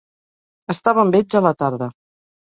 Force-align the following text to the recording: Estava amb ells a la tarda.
Estava 0.73 1.01
amb 1.03 1.17
ells 1.19 1.35
a 1.39 1.41
la 1.47 1.51
tarda. 1.59 1.91